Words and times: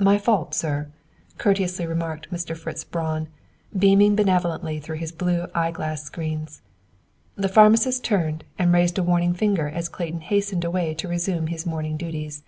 "My 0.00 0.18
fault, 0.18 0.52
sir," 0.52 0.88
courteously 1.38 1.86
remarked 1.86 2.32
Mr. 2.32 2.56
Fritz 2.56 2.82
Braun, 2.82 3.28
beaming 3.78 4.16
benevolently 4.16 4.80
through 4.80 4.96
his 4.96 5.12
blue 5.12 5.46
glass 5.46 5.92
eye 6.02 6.04
screens. 6.04 6.60
The 7.36 7.48
pharmacist 7.48 8.02
turned 8.02 8.42
and 8.58 8.72
raised 8.72 8.98
a 8.98 9.04
warning 9.04 9.32
finger 9.32 9.68
as 9.68 9.88
Clayton 9.88 10.22
hastened 10.22 10.64
away 10.64 10.92
to 10.94 11.06
resume 11.06 11.46
his 11.46 11.66
morning 11.66 11.96
duties. 11.96 12.42